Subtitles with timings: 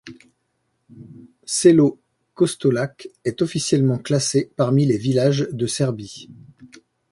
[1.45, 1.99] Selo
[2.33, 6.27] Kostolac est officiellement classé parmi les villages de Serbie.